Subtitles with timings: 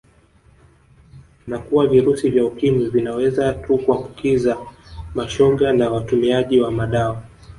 [1.47, 4.57] Na kuwa virusi vya Ukimwi vinaweza tu kuambukiza
[5.15, 7.23] mashoga na watumiaji wa madawa